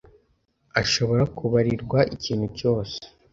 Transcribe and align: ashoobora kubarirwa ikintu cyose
ashoobora 0.81 1.23
kubarirwa 1.37 1.99
ikintu 2.15 2.47
cyose 2.57 2.97